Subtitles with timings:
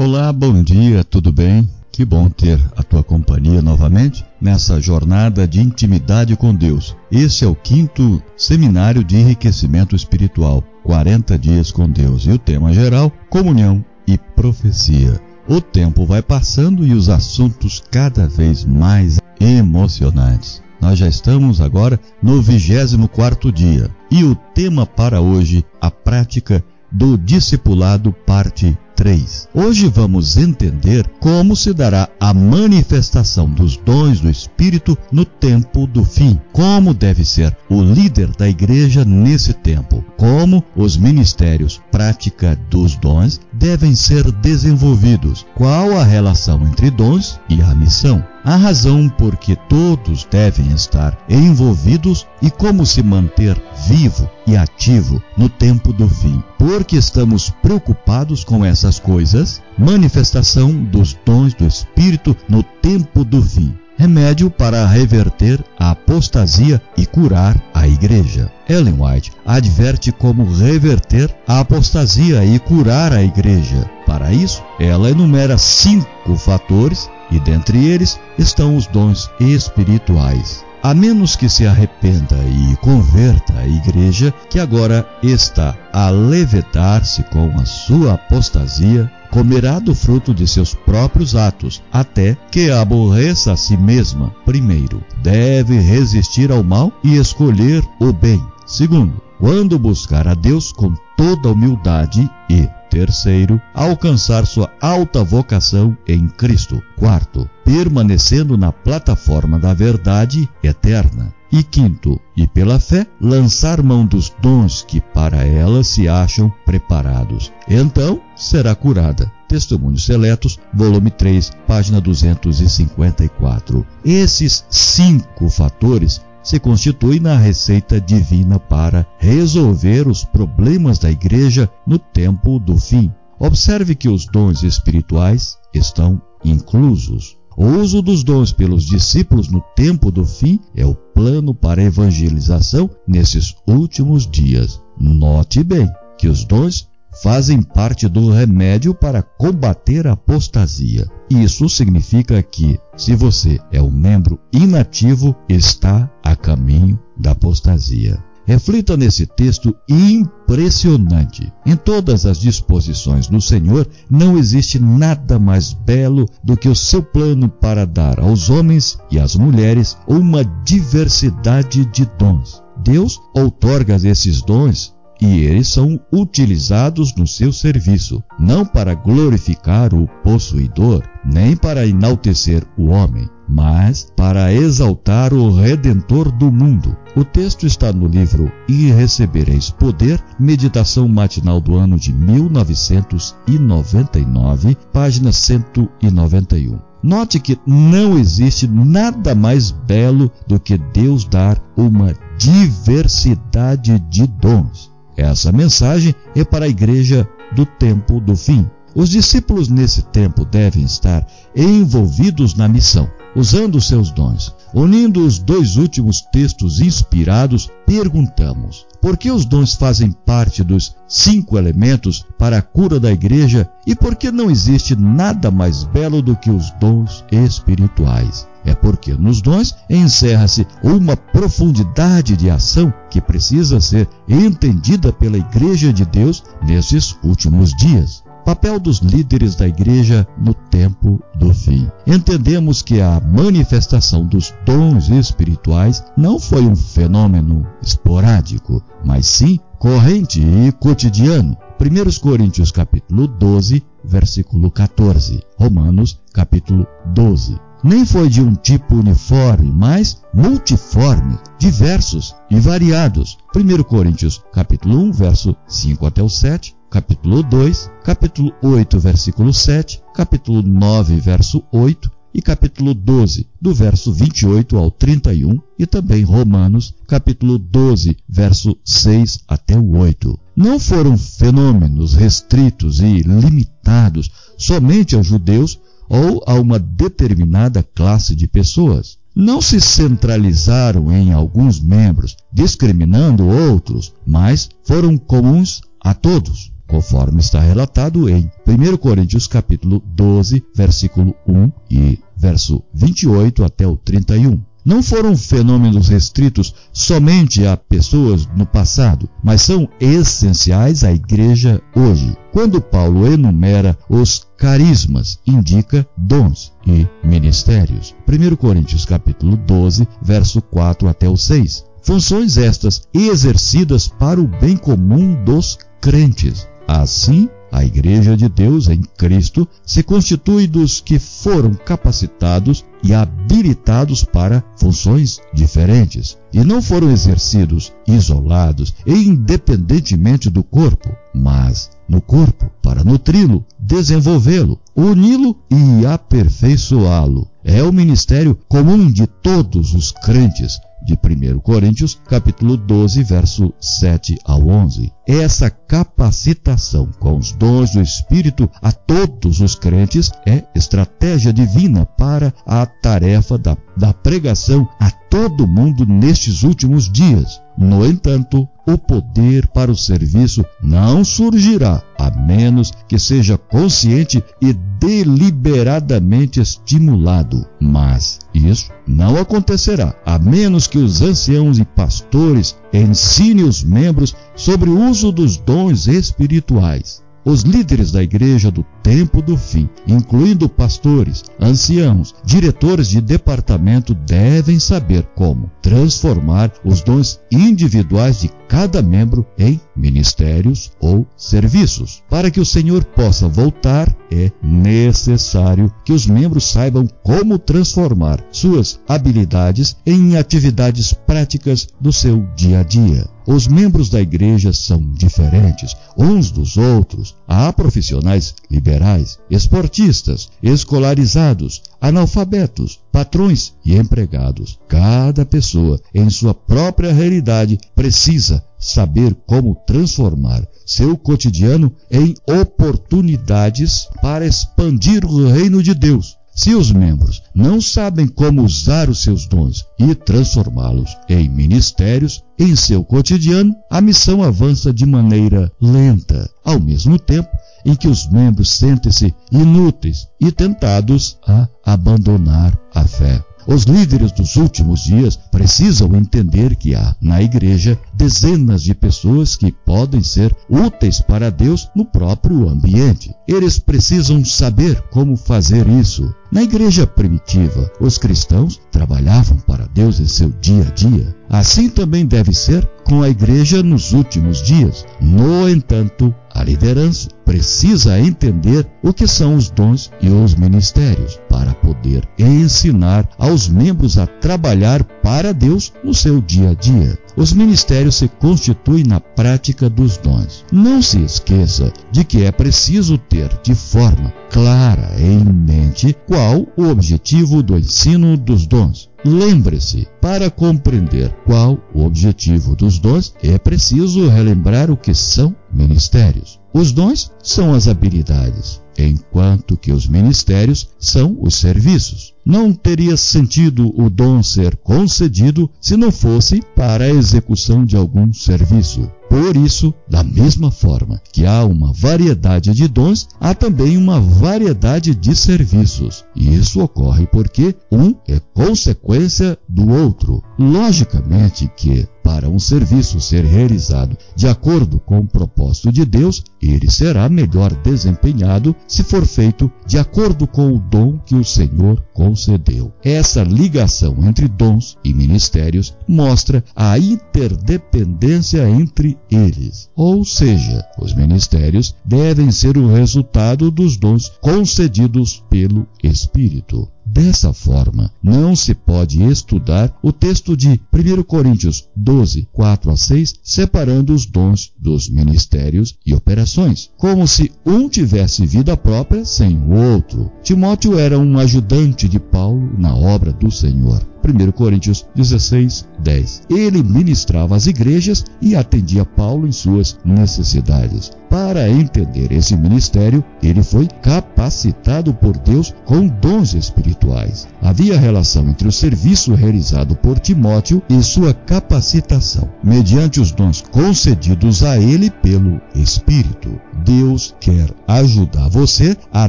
[0.00, 1.68] Olá, bom dia, tudo bem?
[1.90, 6.96] Que bom ter a tua companhia novamente nessa jornada de intimidade com Deus.
[7.10, 12.26] Esse é o quinto seminário de enriquecimento espiritual, 40 dias com Deus.
[12.26, 15.20] E o tema geral: comunhão e profecia.
[15.48, 20.62] O tempo vai passando e os assuntos cada vez mais emocionantes.
[20.80, 27.18] Nós já estamos agora no 24 dia e o tema para hoje, a prática do
[27.18, 29.48] discipulado, parte 3.
[29.54, 36.04] Hoje vamos entender como se dará a manifestação dos dons do Espírito no tempo do
[36.04, 42.96] fim, como deve ser o líder da igreja nesse tempo, como os ministérios prática dos
[42.96, 49.36] dons devem ser desenvolvidos, qual a relação entre dons e a missão a razão por
[49.36, 56.08] que todos devem estar envolvidos e como se manter vivo e ativo no tempo do
[56.08, 56.42] fim.
[56.56, 63.76] Porque estamos preocupados com essas coisas, manifestação dos dons do Espírito no tempo do fim
[63.98, 68.50] remédio para reverter a apostasia e curar a igreja.
[68.68, 73.90] Ellen White adverte como reverter a apostasia e curar a igreja.
[74.06, 80.64] Para isso, ela enumera cinco fatores e dentre eles estão os dons espirituais.
[80.80, 87.50] A menos que se arrependa e converta a igreja, que agora está a levedar-se com
[87.58, 93.76] a sua apostasia, comerá do fruto de seus próprios atos, até que aborreça a si
[93.76, 94.34] mesma.
[94.44, 98.42] Primeiro, deve resistir ao mal e escolher o bem.
[98.66, 106.26] Segundo, quando buscar a Deus com toda humildade e Terceiro, alcançar sua alta vocação em
[106.26, 106.82] Cristo.
[106.96, 111.37] Quarto, permanecendo na plataforma da verdade eterna.
[111.50, 117.50] E quinto, e pela fé, lançar mão dos dons que para ela se acham preparados.
[117.66, 119.32] Então será curada.
[119.48, 123.86] Testemunhos Seletos, volume 3, página 254.
[124.04, 131.98] Esses cinco fatores se constitui na receita divina para resolver os problemas da igreja no
[131.98, 133.10] tempo do fim.
[133.38, 137.37] Observe que os dons espirituais estão inclusos.
[137.60, 141.84] O uso dos dons pelos discípulos no tempo do fim é o plano para a
[141.86, 144.80] evangelização nesses últimos dias.
[144.96, 146.88] Note bem que os dons
[147.20, 151.08] fazem parte do remédio para combater a apostasia.
[151.28, 158.22] Isso significa que, se você é um membro inativo, está a caminho da apostasia.
[158.48, 161.52] Reflita nesse texto impressionante.
[161.66, 167.02] Em todas as disposições do Senhor, não existe nada mais belo do que o seu
[167.02, 172.62] plano para dar aos homens e às mulheres uma diversidade de dons.
[172.82, 180.08] Deus outorga esses dons e eles são utilizados no seu serviço, não para glorificar o
[180.22, 186.94] possuidor, nem para enaltecer o homem, mas para exaltar o Redentor do mundo.
[187.16, 195.32] O texto está no livro E Recebereis Poder, meditação matinal do ano de 1999, página
[195.32, 196.78] 191.
[197.02, 204.97] Note que não existe nada mais belo do que Deus dar uma diversidade de dons.
[205.18, 208.70] Essa mensagem é para a igreja do tempo do fim.
[208.94, 214.54] Os discípulos nesse tempo devem estar envolvidos na missão, usando seus dons.
[214.74, 221.56] Unindo os dois últimos textos inspirados, perguntamos: por que os dons fazem parte dos cinco
[221.56, 226.36] elementos para a cura da igreja e por que não existe nada mais belo do
[226.36, 228.46] que os dons espirituais?
[228.64, 235.90] É porque nos dons encerra-se uma profundidade de ação que precisa ser entendida pela Igreja
[235.90, 238.22] de Deus nesses últimos dias.
[238.48, 241.86] Papel dos líderes da igreja no tempo do fim.
[242.06, 250.40] Entendemos que a manifestação dos dons espirituais não foi um fenômeno esporádico, mas sim corrente
[250.40, 251.58] e cotidiano.
[251.78, 255.42] 1 Coríntios capítulo 12, versículo 14.
[255.58, 263.38] Romanos capítulo 12 nem foi de um tipo uniforme, mas multiforme, diversos e variados.
[263.54, 270.02] 1 Coríntios capítulo 1, verso 5 até o 7, capítulo 2, capítulo 8, versículo 7,
[270.14, 276.94] capítulo 9, verso 8 e capítulo 12, do verso 28 ao 31, e também Romanos,
[277.06, 280.38] capítulo 12, verso 6 até o 8.
[280.54, 288.48] Não foram fenômenos restritos e limitados somente aos judeus ou a uma determinada classe de
[288.48, 289.18] pessoas.
[289.34, 296.72] Não se centralizaram em alguns membros, discriminando outros, mas foram comuns a todos.
[296.88, 303.94] conforme está relatado em 1 Coríntios capítulo 12, versículo 1 e verso 28 até o
[303.94, 304.58] 31
[304.88, 312.34] não foram fenômenos restritos somente a pessoas no passado, mas são essenciais à igreja hoje.
[312.52, 318.14] Quando Paulo enumera os carismas, indica dons e ministérios.
[318.26, 321.84] 1 Coríntios capítulo 12, verso 4 até o 6.
[322.00, 326.66] Funções estas exercidas para o bem comum dos crentes.
[326.86, 334.24] Assim, a Igreja de Deus em Cristo se constitui dos que foram capacitados e habilitados
[334.24, 342.70] para funções diferentes e não foram exercidos isolados e independentemente do corpo, mas no corpo
[342.82, 347.48] para nutri-lo, desenvolvê-lo, uni-lo e aperfeiçoá-lo.
[347.70, 354.38] É o ministério comum de todos os crentes, de 1 Coríntios, capítulo 12, verso 7
[354.42, 355.12] ao 11.
[355.26, 362.54] Essa capacitação com os dons do Espírito a todos os crentes é estratégia divina para
[362.66, 367.60] a tarefa da, da pregação a todo mundo nestes últimos dias.
[367.76, 374.72] No entanto, o poder para o serviço não surgirá a menos que seja consciente e
[374.98, 377.66] deliberadamente estimulado.
[377.78, 384.88] Mas isso não acontecerá a menos que os anciãos e pastores ensinem os membros sobre
[384.88, 387.22] o uso dos dons espirituais.
[387.44, 394.78] Os líderes da igreja do tempo do fim, incluindo pastores, anciãos, diretores de departamento, devem
[394.78, 402.22] saber como transformar os dons individuais de cada membro em ministérios ou serviços.
[402.28, 409.00] Para que o Senhor possa voltar, é necessário que os membros saibam como transformar suas
[409.08, 413.26] habilidades em atividades práticas do seu dia a dia.
[413.46, 417.34] Os membros da igreja são diferentes uns dos outros.
[417.48, 418.54] Há profissionais
[418.98, 424.78] liberais, esportistas, escolarizados, analfabetos, patrões e empregados.
[424.88, 434.46] Cada pessoa, em sua própria realidade, precisa saber como transformar seu cotidiano em oportunidades para
[434.46, 436.37] expandir o reino de Deus.
[436.58, 442.74] Se os membros não sabem como usar os seus dons e transformá-los em ministérios em
[442.74, 447.48] seu cotidiano, a missão avança de maneira lenta, ao mesmo tempo
[447.84, 453.40] em que os membros sentem-se inúteis e tentados a abandonar a fé.
[453.68, 459.70] Os líderes dos últimos dias precisam entender que há na igreja dezenas de pessoas que
[459.70, 463.30] podem ser úteis para Deus no próprio ambiente.
[463.46, 466.34] Eles precisam saber como fazer isso.
[466.50, 471.36] Na igreja primitiva, os cristãos trabalhavam para Deus em seu dia a dia.
[471.50, 475.04] Assim também deve ser com a igreja nos últimos dias.
[475.20, 481.72] No entanto, a liderança precisa entender o que são os dons e os ministérios para
[481.72, 487.18] poder ensinar aos membros a trabalhar para Deus no seu dia a dia.
[487.38, 490.62] Os ministérios se constituem na prática dos dons.
[490.70, 496.84] Não se esqueça de que é preciso ter de forma clara em mente qual o
[496.84, 499.07] objetivo do ensino dos dons.
[499.24, 506.60] Lembre-se, para compreender qual o objetivo dos dons, é preciso relembrar o que são ministérios.
[506.72, 512.34] Os dons são as habilidades, enquanto que os ministérios são os serviços.
[512.46, 518.32] Não teria sentido o dom ser concedido se não fosse para a execução de algum
[518.32, 519.10] serviço.
[519.28, 525.14] Por isso, da mesma forma que há uma variedade de dons, há também uma variedade
[525.14, 526.24] de serviços.
[526.34, 530.42] E isso ocorre porque um é consequência do outro.
[530.58, 536.90] Logicamente que para um serviço ser realizado de acordo com o propósito de Deus, ele
[536.90, 542.92] será melhor desempenhado se for feito de acordo com o dom que o Senhor concedeu.
[543.02, 549.90] Essa ligação entre dons e ministérios mostra a interdependência entre eles.
[549.94, 556.88] Ou seja, os ministérios devem ser o resultado dos dons concedidos pelo Espírito.
[557.10, 563.34] Dessa forma, não se pode estudar o texto de 1 Coríntios 12, 4 a 6,
[563.42, 569.72] separando os dons dos ministérios e operações, como se um tivesse vida própria sem o
[569.72, 570.30] outro.
[570.42, 574.06] Timóteo era um ajudante de Paulo na obra do Senhor.
[574.22, 576.42] 1 Coríntios 16, 10.
[576.50, 581.10] Ele ministrava às igrejas e atendia Paulo em suas necessidades.
[581.40, 587.46] Para entender esse ministério, ele foi capacitado por Deus com dons espirituais.
[587.62, 594.64] Havia relação entre o serviço realizado por Timóteo e sua capacitação, mediante os dons concedidos
[594.64, 596.60] a ele pelo Espírito.
[596.84, 599.28] Deus quer ajudar você a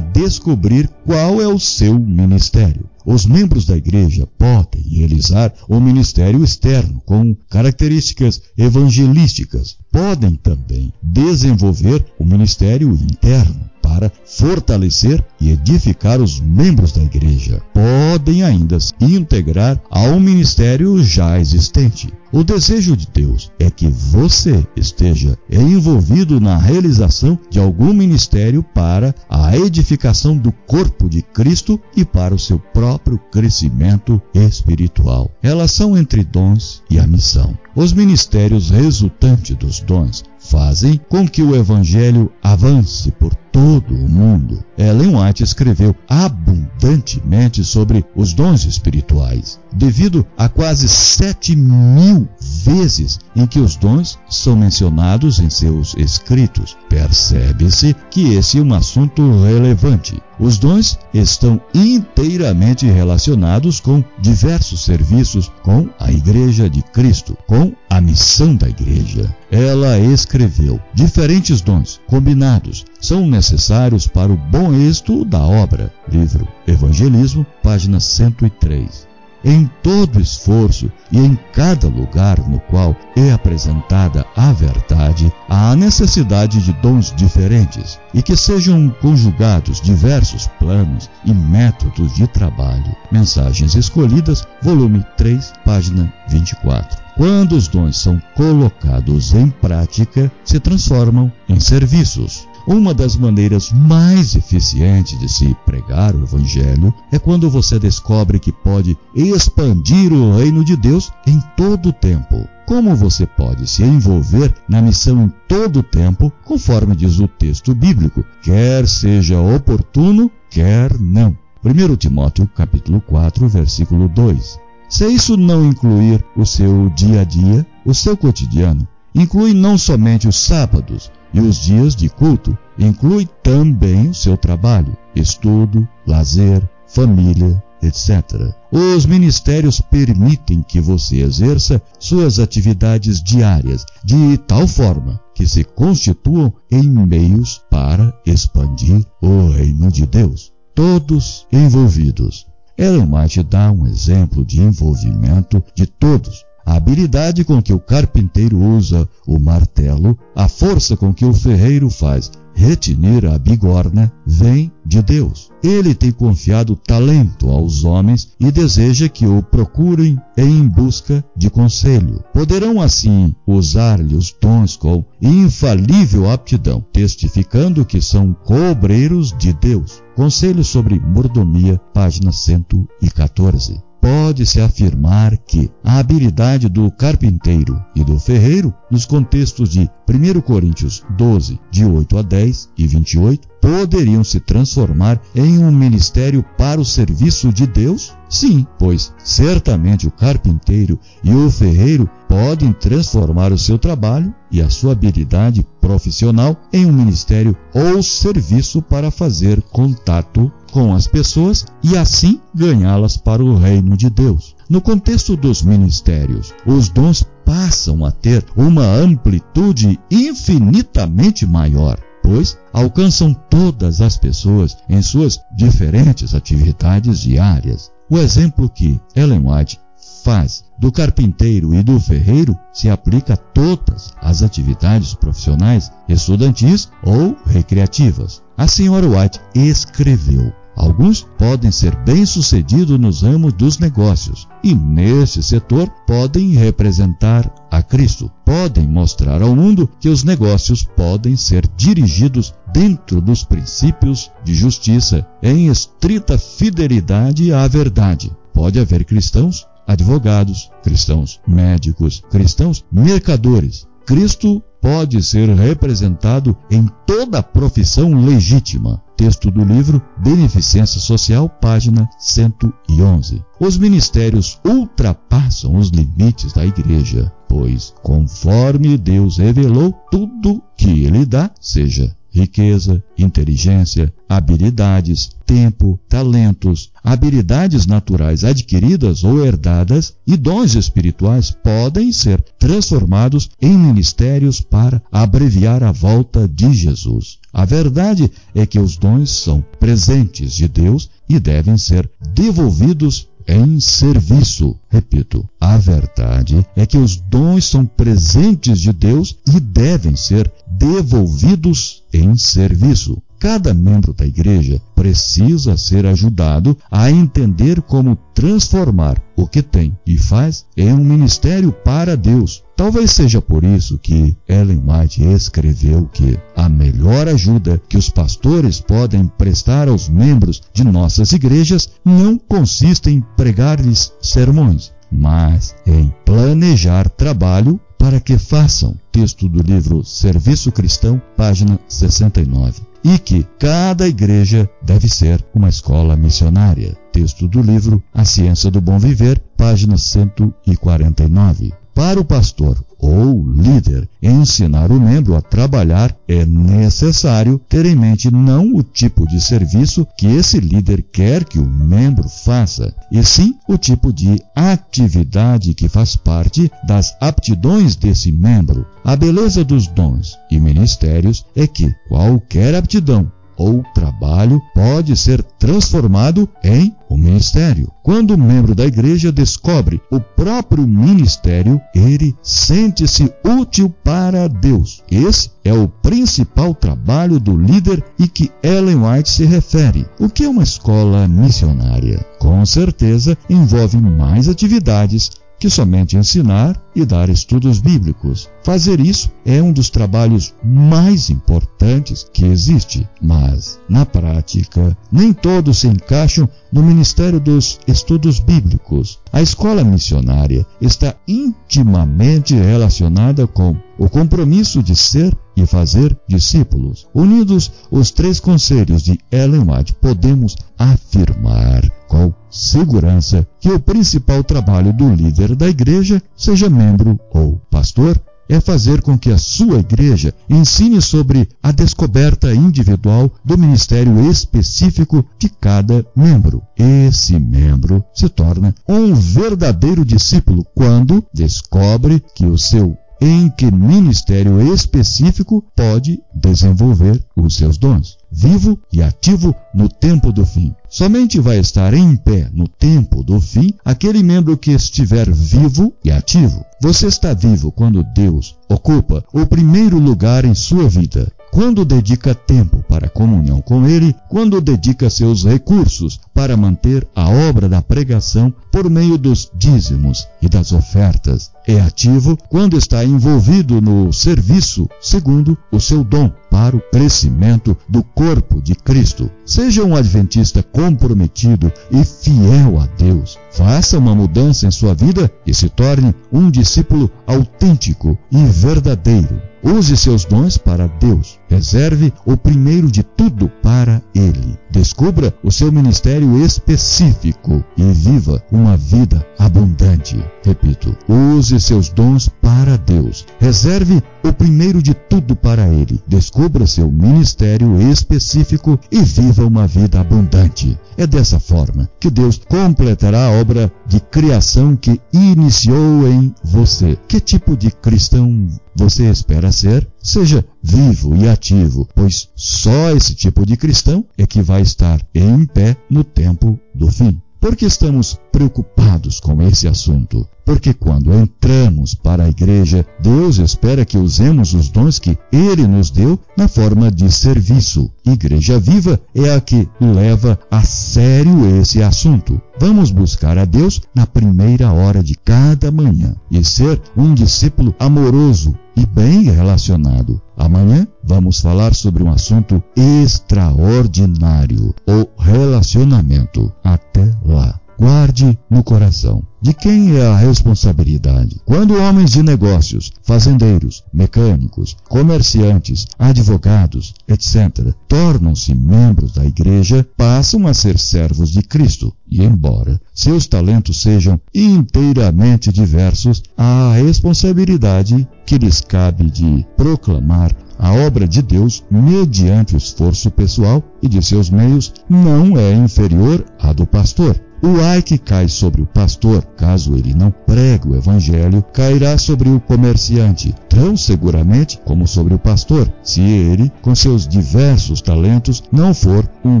[0.00, 2.89] descobrir qual é o seu ministério.
[3.04, 9.76] Os membros da igreja podem realizar o ministério externo com características evangelísticas.
[9.90, 13.69] Podem também desenvolver o ministério interno
[14.00, 17.60] para fortalecer e edificar os membros da igreja.
[17.74, 22.10] Podem ainda se integrar ao ministério já existente.
[22.32, 29.12] O desejo de Deus é que você esteja envolvido na realização de algum ministério para
[29.28, 35.28] a edificação do corpo de Cristo e para o seu próprio crescimento espiritual.
[35.42, 37.58] Relação entre dons e a missão.
[37.74, 44.64] Os ministérios resultantes dos dons fazem com que o evangelho avance por todo o mundo.
[44.76, 53.46] Ellen White escreveu abundantemente sobre os dons espirituais, devido a quase sete mil vezes em
[53.46, 56.76] que os dons são mencionados em seus escritos.
[56.88, 60.20] Percebe-se que esse é um assunto relevante.
[60.38, 68.00] Os dons estão inteiramente relacionados com diversos serviços com a Igreja de Cristo, com a
[68.00, 69.34] missão da Igreja.
[69.50, 75.92] Ela escreveu: diferentes dons combinados são necessários para o bom êxito da obra.
[76.10, 79.09] Livro Evangelismo, página 103
[79.44, 86.62] em todo esforço e em cada lugar no qual é apresentada a verdade, há necessidade
[86.62, 92.94] de dons diferentes e que sejam conjugados diversos planos e métodos de trabalho.
[93.10, 96.98] Mensagens Escolhidas, volume 3, página 24.
[97.16, 102.48] Quando os dons são colocados em prática, se transformam em serviços.
[102.66, 108.52] Uma das maneiras mais eficientes de se pregar o Evangelho é quando você descobre que
[108.52, 112.46] pode expandir o reino de Deus em todo o tempo.
[112.66, 117.74] Como você pode se envolver na missão em todo o tempo, conforme diz o texto
[117.74, 121.36] bíblico, quer seja oportuno, quer não.
[121.64, 124.60] 1 Timóteo capítulo 4, versículo 2.
[124.88, 130.28] Se isso não incluir o seu dia a dia, o seu cotidiano, inclui não somente
[130.28, 137.62] os sábados, e os dias de culto inclui também o seu trabalho, estudo, lazer, família,
[137.82, 138.54] etc.
[138.70, 146.52] Os ministérios permitem que você exerça suas atividades diárias de tal forma que se constituam
[146.70, 150.52] em meios para expandir o reino de Deus.
[150.74, 152.46] Todos envolvidos.
[152.76, 158.58] Ellen White dá um exemplo de envolvimento de todos a habilidade com que o carpinteiro
[158.58, 165.00] usa o martelo, a força com que o ferreiro faz retinir a bigorna, vem de
[165.02, 165.50] Deus.
[165.62, 172.22] Ele tem confiado talento aos homens e deseja que o procurem em busca de conselho.
[172.32, 180.02] Poderão assim usar-lhe os dons com infalível aptidão, testificando que são cobreiros de Deus.
[180.14, 188.72] Conselho sobre mordomia, página 114 pode-se afirmar que a habilidade do carpinteiro e do ferreiro,
[188.90, 195.20] nos contextos de 1 Coríntios 12, de 8 a 10 e 28, poderiam se transformar
[195.34, 198.12] em um ministério para o serviço de Deus?
[198.28, 204.70] Sim, pois certamente o carpinteiro e o ferreiro podem transformar o seu trabalho e a
[204.70, 211.96] sua habilidade profissional em um ministério ou serviço para fazer contato com as pessoas e
[211.96, 214.54] assim ganhá-las para o reino de Deus.
[214.68, 223.34] No contexto dos ministérios, os dons passam a ter uma amplitude infinitamente maior, pois alcançam
[223.34, 227.90] todas as pessoas em suas diferentes atividades diárias.
[228.08, 229.80] O exemplo que Ellen White
[230.22, 237.36] faz do carpinteiro e do ferreiro se aplica a todas as atividades profissionais, estudantis ou
[237.46, 238.42] recreativas.
[238.56, 245.88] A senhora White escreveu: Alguns podem ser bem-sucedidos nos ramos dos negócios e, nesse setor,
[246.06, 248.30] podem representar a Cristo.
[248.44, 255.26] Podem mostrar ao mundo que os negócios podem ser dirigidos dentro dos princípios de justiça,
[255.42, 258.32] em estrita fidelidade à verdade.
[258.54, 263.86] Pode haver cristãos advogados, cristãos médicos, cristãos mercadores.
[264.06, 269.02] Cristo pode ser representado em toda profissão legítima.
[269.16, 273.44] Texto do livro Beneficência Social, página 111.
[273.60, 281.50] Os ministérios ultrapassam os limites da igreja, pois, conforme Deus revelou, tudo que ele dá,
[281.60, 292.12] seja riqueza, inteligência, habilidades, tempo, talentos, habilidades naturais adquiridas ou herdadas e dons espirituais podem
[292.12, 297.38] ser transformados em ministérios para abreviar a volta de Jesus.
[297.52, 303.80] A verdade é que os dons são presentes de Deus e devem ser devolvidos em
[303.80, 304.78] serviço.
[304.88, 312.04] Repito, a verdade é que os dons são presentes de Deus e devem ser devolvidos
[312.12, 313.20] em serviço.
[313.40, 320.18] Cada membro da igreja precisa ser ajudado a entender como transformar o que tem e
[320.18, 322.62] faz em um ministério para Deus.
[322.76, 328.78] Talvez seja por isso que Ellen White escreveu que a melhor ajuda que os pastores
[328.78, 337.08] podem prestar aos membros de nossas igrejas não consiste em pregar-lhes sermões, mas em planejar
[337.08, 338.94] trabalho para que façam.
[339.10, 346.16] Texto do livro Serviço Cristão, página 69 e que cada igreja deve ser uma escola
[346.16, 346.96] missionária.
[347.12, 351.79] Texto do livro A Ciência do Bom Viver, página 149.
[351.94, 358.30] Para o pastor ou líder ensinar o membro a trabalhar, é necessário ter em mente
[358.30, 363.54] não o tipo de serviço que esse líder quer que o membro faça, e sim
[363.68, 368.86] o tipo de atividade que faz parte das aptidões desse membro.
[369.04, 373.30] A beleza dos dons e ministérios é que qualquer aptidão
[373.60, 377.92] ou trabalho pode ser transformado em um ministério.
[378.02, 385.02] Quando o um membro da igreja descobre o próprio ministério, ele sente-se útil para Deus.
[385.10, 390.06] Esse é o principal trabalho do líder e que Ellen White se refere.
[390.18, 392.24] O que é uma escola missionária?
[392.38, 398.48] Com certeza envolve mais atividades que somente ensinar e dar estudos bíblicos.
[398.64, 405.78] Fazer isso é um dos trabalhos mais importantes que existe, mas, na prática, nem todos
[405.78, 409.19] se encaixam no ministério dos estudos bíblicos.
[409.32, 417.06] A escola missionária está intimamente relacionada com o compromisso de ser e fazer discípulos.
[417.14, 424.92] Unidos os três conselhos de Ellen White, podemos afirmar com segurança que o principal trabalho
[424.92, 430.34] do líder da igreja, seja membro ou pastor, é fazer com que a sua igreja
[430.48, 436.60] ensine sobre a descoberta individual do ministério específico de cada membro.
[436.76, 444.74] Esse membro se torna um verdadeiro discípulo quando descobre que o seu em que ministério
[444.74, 450.74] específico pode desenvolver os seus dons vivo e ativo no tempo do fim.
[450.88, 456.10] Somente vai estar em pé no tempo do fim aquele membro que estiver vivo e
[456.10, 456.64] ativo.
[456.82, 461.30] Você está vivo quando Deus ocupa o primeiro lugar em sua vida.
[461.52, 467.68] Quando dedica tempo para comunhão com Ele, quando dedica seus recursos para manter a obra
[467.68, 471.50] da pregação por meio dos dízimos e das ofertas.
[471.66, 478.02] É ativo quando está envolvido no serviço segundo o seu dom para o crescimento do
[478.02, 479.30] corpo de Cristo.
[479.46, 483.38] Seja um adventista comprometido e fiel a Deus.
[483.50, 489.50] Faça uma mudança em sua vida e se torne um discípulo autêntico e verdadeiro.
[489.62, 491.38] Use seus dons para Deus.
[491.48, 494.58] Reserve o primeiro de tudo para Ele.
[494.70, 500.22] Descubra o seu ministério específico e viva uma vida abundante.
[500.42, 503.26] Repito, use seus dons para Deus.
[503.38, 506.00] Reserve o primeiro de tudo para Ele.
[506.06, 510.78] Descubra seu ministério específico e viva uma vida abundante.
[510.96, 516.98] É dessa forma que Deus completará a obra de criação que iniciou em você.
[517.08, 519.86] Que tipo de cristão você espera ser?
[520.02, 525.46] Seja vivo e ativo, pois só esse tipo de cristão é que vai estar em
[525.46, 527.20] pé no tempo do fim.
[527.40, 530.28] Por que estamos preocupados com esse assunto?
[530.44, 535.90] Porque quando entramos para a igreja, Deus espera que usemos os dons que Ele nos
[535.90, 537.90] deu na forma de serviço.
[538.04, 542.40] Igreja Viva é a que leva a sério esse assunto.
[542.58, 548.54] Vamos buscar a Deus na primeira hora de cada manhã e ser um discípulo amoroso
[548.76, 550.20] e bem relacionado.
[550.36, 556.52] Amanhã vamos falar sobre um assunto extraordinário: o relacionamento.
[556.64, 557.60] Até lá.
[557.80, 559.22] Guarde no coração.
[559.40, 561.40] De quem é a responsabilidade?
[561.46, 570.52] Quando homens de negócios, fazendeiros, mecânicos, comerciantes, advogados, etc., tornam-se membros da igreja, passam a
[570.52, 571.90] ser servos de Cristo.
[572.06, 580.36] E embora seus talentos sejam inteiramente diversos, há a responsabilidade que lhes cabe de proclamar
[580.58, 586.22] A obra de Deus, mediante o esforço pessoal e de seus meios, não é inferior
[586.38, 587.18] à do pastor.
[587.42, 592.28] O ai que cai sobre o pastor, caso ele não pregue o evangelho, cairá sobre
[592.28, 598.74] o comerciante, tão seguramente como sobre o pastor, se ele, com seus diversos talentos, não
[598.74, 599.40] for um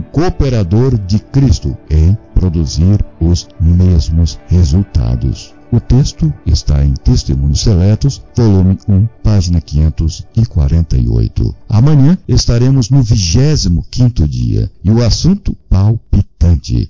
[0.00, 5.54] cooperador de Cristo em produzir os mesmos resultados.
[5.70, 11.54] O texto está em Testemunhos Seletos, volume 1, página 548.
[11.68, 16.29] Amanhã estaremos no 25 dia e o assunto palpitante: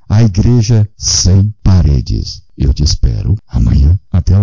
[0.08, 2.42] a igreja sem paredes.
[2.56, 3.98] Eu te espero amanhã.
[4.12, 4.38] Até lá.